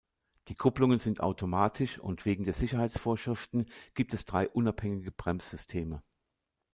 [0.47, 6.01] Die Kupplungen sind automatisch und wegen der Sicherheitsvorschriften gibt es drei unabhängige Bremssysteme.